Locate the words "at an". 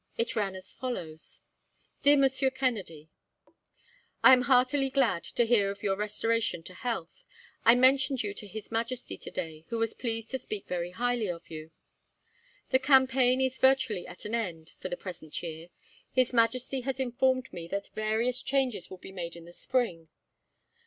14.07-14.33